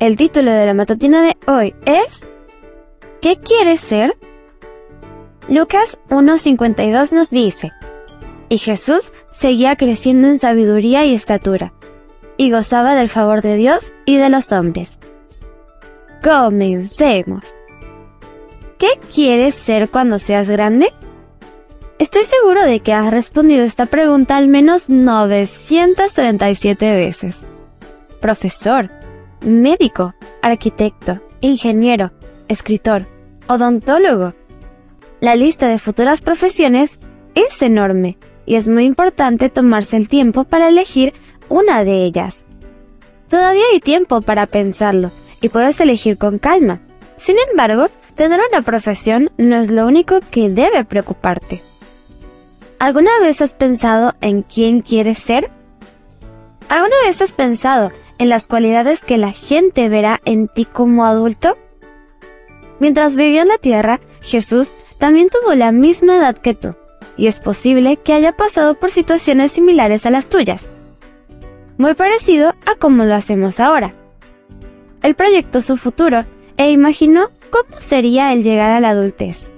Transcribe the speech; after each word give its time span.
El 0.00 0.16
título 0.16 0.50
de 0.50 0.64
la 0.64 0.72
matutina 0.72 1.22
de 1.22 1.36
hoy 1.46 1.74
es 1.84 2.26
¿Qué 3.20 3.36
quieres 3.36 3.80
ser? 3.80 4.16
Lucas 5.46 5.98
1.52 6.08 7.12
nos 7.12 7.28
dice, 7.28 7.70
Y 8.48 8.56
Jesús 8.56 9.12
seguía 9.30 9.76
creciendo 9.76 10.28
en 10.28 10.38
sabiduría 10.38 11.04
y 11.04 11.12
estatura, 11.12 11.74
y 12.38 12.50
gozaba 12.50 12.94
del 12.94 13.10
favor 13.10 13.42
de 13.42 13.56
Dios 13.56 13.92
y 14.06 14.16
de 14.16 14.30
los 14.30 14.52
hombres. 14.52 14.98
Comencemos. 16.24 17.54
¿Qué 18.78 18.98
quieres 19.14 19.54
ser 19.54 19.90
cuando 19.90 20.18
seas 20.18 20.48
grande? 20.48 20.90
Estoy 21.98 22.24
seguro 22.24 22.64
de 22.64 22.80
que 22.80 22.94
has 22.94 23.12
respondido 23.12 23.64
esta 23.64 23.84
pregunta 23.84 24.38
al 24.38 24.48
menos 24.48 24.88
937 24.88 26.96
veces. 26.96 27.40
Profesor, 28.22 28.99
médico, 29.42 30.14
arquitecto, 30.42 31.20
ingeniero, 31.40 32.12
escritor, 32.48 33.06
odontólogo. 33.48 34.34
La 35.20 35.36
lista 35.36 35.68
de 35.68 35.78
futuras 35.78 36.20
profesiones 36.20 36.98
es 37.34 37.60
enorme 37.62 38.18
y 38.46 38.56
es 38.56 38.66
muy 38.66 38.84
importante 38.84 39.48
tomarse 39.48 39.96
el 39.96 40.08
tiempo 40.08 40.44
para 40.44 40.68
elegir 40.68 41.14
una 41.48 41.84
de 41.84 42.04
ellas. 42.04 42.46
Todavía 43.28 43.64
hay 43.72 43.80
tiempo 43.80 44.22
para 44.22 44.46
pensarlo 44.46 45.12
y 45.40 45.48
puedes 45.48 45.80
elegir 45.80 46.18
con 46.18 46.38
calma. 46.38 46.80
Sin 47.16 47.36
embargo, 47.50 47.88
tener 48.14 48.40
una 48.50 48.62
profesión 48.62 49.30
no 49.36 49.56
es 49.56 49.70
lo 49.70 49.86
único 49.86 50.20
que 50.30 50.48
debe 50.48 50.84
preocuparte. 50.84 51.62
¿Alguna 52.78 53.10
vez 53.20 53.42
has 53.42 53.52
pensado 53.52 54.14
en 54.20 54.42
quién 54.42 54.80
quieres 54.80 55.18
ser? 55.18 55.50
¿Alguna 56.68 56.96
vez 57.04 57.20
has 57.20 57.32
pensado 57.32 57.92
en 58.20 58.28
las 58.28 58.46
cualidades 58.46 59.02
que 59.02 59.18
la 59.18 59.32
gente 59.32 59.88
verá 59.88 60.20
en 60.24 60.46
ti 60.46 60.66
como 60.66 61.06
adulto? 61.06 61.56
Mientras 62.78 63.16
vivía 63.16 63.42
en 63.42 63.48
la 63.48 63.58
tierra, 63.58 63.98
Jesús 64.20 64.70
también 64.98 65.30
tuvo 65.30 65.54
la 65.54 65.72
misma 65.72 66.16
edad 66.16 66.36
que 66.36 66.54
tú, 66.54 66.76
y 67.16 67.26
es 67.26 67.38
posible 67.40 67.96
que 67.96 68.12
haya 68.12 68.36
pasado 68.36 68.74
por 68.74 68.90
situaciones 68.90 69.52
similares 69.52 70.04
a 70.04 70.10
las 70.10 70.26
tuyas. 70.26 70.66
Muy 71.78 71.94
parecido 71.94 72.54
a 72.66 72.74
como 72.78 73.04
lo 73.04 73.14
hacemos 73.14 73.58
ahora. 73.58 73.94
Él 75.02 75.14
proyectó 75.14 75.62
su 75.62 75.78
futuro 75.78 76.26
e 76.58 76.70
imaginó 76.70 77.30
cómo 77.50 77.80
sería 77.80 78.34
el 78.34 78.42
llegar 78.42 78.70
a 78.70 78.80
la 78.80 78.90
adultez. 78.90 79.50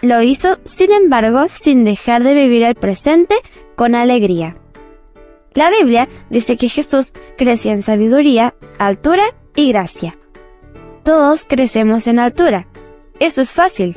Lo 0.00 0.22
hizo, 0.22 0.58
sin 0.64 0.92
embargo, 0.92 1.46
sin 1.48 1.82
dejar 1.82 2.22
de 2.22 2.34
vivir 2.34 2.62
el 2.62 2.76
presente 2.76 3.34
con 3.74 3.96
alegría. 3.96 4.54
La 5.58 5.70
Biblia 5.70 6.08
dice 6.30 6.56
que 6.56 6.68
Jesús 6.68 7.14
crecía 7.36 7.72
en 7.72 7.82
sabiduría, 7.82 8.54
altura 8.78 9.24
y 9.56 9.72
gracia. 9.72 10.16
Todos 11.02 11.46
crecemos 11.46 12.06
en 12.06 12.20
altura. 12.20 12.68
Eso 13.18 13.40
es 13.40 13.52
fácil. 13.52 13.96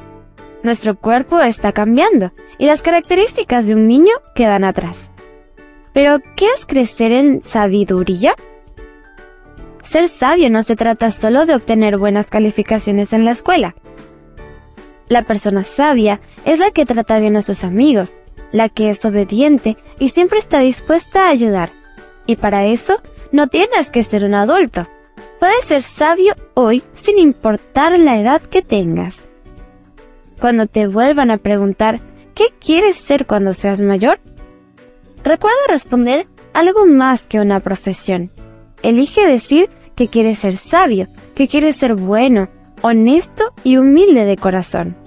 Nuestro 0.63 0.99
cuerpo 0.99 1.39
está 1.39 1.71
cambiando 1.71 2.31
y 2.57 2.65
las 2.65 2.81
características 2.81 3.67
de 3.67 3.75
un 3.75 3.87
niño 3.87 4.11
quedan 4.33 4.63
atrás. 4.63 5.11
Pero, 5.93 6.17
¿qué 6.35 6.47
es 6.47 6.65
crecer 6.65 7.11
en 7.11 7.43
sabiduría? 7.43 8.33
Ser 9.87 10.07
sabio 10.07 10.49
no 10.49 10.63
se 10.63 10.75
trata 10.75 11.11
solo 11.11 11.45
de 11.45 11.53
obtener 11.53 11.99
buenas 11.99 12.25
calificaciones 12.25 13.13
en 13.13 13.23
la 13.23 13.33
escuela. 13.33 13.75
La 15.09 15.21
persona 15.21 15.63
sabia 15.63 16.21
es 16.43 16.57
la 16.57 16.71
que 16.71 16.87
trata 16.87 17.19
bien 17.19 17.35
a 17.35 17.43
sus 17.43 17.63
amigos, 17.63 18.17
la 18.51 18.69
que 18.69 18.89
es 18.89 19.03
obediente 19.05 19.77
y 19.99 20.09
siempre 20.09 20.39
está 20.39 20.59
dispuesta 20.59 21.25
a 21.25 21.29
ayudar. 21.29 21.71
Y 22.25 22.35
para 22.35 22.65
eso 22.65 23.01
no 23.31 23.47
tienes 23.47 23.91
que 23.91 24.03
ser 24.03 24.25
un 24.25 24.33
adulto. 24.33 24.87
Puedes 25.39 25.65
ser 25.65 25.81
sabio 25.81 26.35
hoy 26.53 26.83
sin 26.93 27.17
importar 27.17 27.97
la 27.97 28.19
edad 28.19 28.41
que 28.41 28.61
tengas. 28.61 29.27
Cuando 30.39 30.67
te 30.67 30.87
vuelvan 30.87 31.31
a 31.31 31.37
preguntar 31.37 31.99
¿qué 32.35 32.45
quieres 32.59 32.95
ser 32.95 33.25
cuando 33.25 33.53
seas 33.53 33.81
mayor? 33.81 34.19
Recuerda 35.23 35.57
responder 35.67 36.27
algo 36.53 36.85
más 36.85 37.23
que 37.23 37.39
una 37.39 37.59
profesión. 37.59 38.31
Elige 38.81 39.27
decir 39.27 39.69
que 39.95 40.07
quieres 40.07 40.39
ser 40.39 40.57
sabio, 40.57 41.07
que 41.35 41.47
quieres 41.47 41.75
ser 41.75 41.95
bueno, 41.95 42.49
honesto 42.81 43.53
y 43.63 43.77
humilde 43.77 44.25
de 44.25 44.37
corazón. 44.37 45.00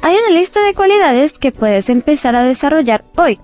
Hay 0.00 0.16
una 0.16 0.30
lista 0.30 0.64
de 0.64 0.74
cualidades 0.74 1.38
que 1.38 1.52
puedes 1.52 1.88
empezar 1.88 2.36
a 2.36 2.42
desarrollar 2.42 3.04
hoy. 3.16 3.40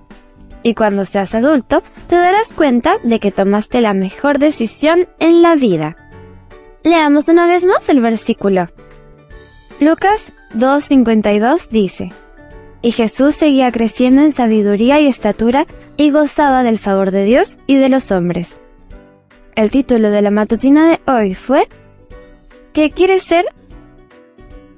Y 0.63 0.75
cuando 0.75 1.05
seas 1.05 1.35
adulto, 1.35 1.83
te 2.07 2.17
darás 2.17 2.53
cuenta 2.53 2.97
de 3.03 3.19
que 3.21 3.33
tomaste 3.33 3.81
la 3.81 3.93
mejor 3.93 4.39
decisión 4.39 5.09
en 5.19 5.43
la 5.43 5.57
vida. 5.57 5.97
Leamos 6.85 7.29
una 7.29 7.47
vez 7.47 7.65
más 7.65 7.89
el 7.89 8.01
versículo. 8.01 8.69
Lucas 9.81 10.33
2.52 10.55 11.69
dice, 11.69 12.13
Y 12.83 12.93
Jesús 12.93 13.35
seguía 13.35 13.73
creciendo 13.73 14.23
en 14.23 14.33
sabiduría 14.33 15.01
y 15.01 15.09
estatura 15.09 15.67
y 15.97 16.11
gozaba 16.11 16.63
del 16.63 16.79
favor 16.79 17.11
de 17.11 17.25
Dios 17.25 17.59
y 17.67 17.77
de 17.77 17.89
los 17.89 18.11
hombres. 18.13 18.59
El 19.57 19.71
título 19.71 20.11
de 20.11 20.23
la 20.23 20.31
matutina 20.31 20.89
de 20.89 21.01
hoy 21.11 21.35
fue 21.35 21.69
¿Qué 22.73 22.91
quieres 22.91 23.23
ser 23.23 23.45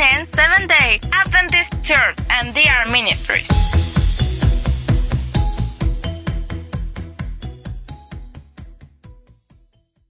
Canaan 0.00 0.26
Seventh 0.32 0.68
Day 0.68 0.98
Adventist 1.12 1.74
Church 1.82 2.16
and 2.30 2.54
DR 2.54 2.90
Ministries. 2.90 3.79